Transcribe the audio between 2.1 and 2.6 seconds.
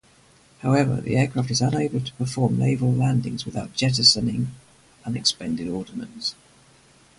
perform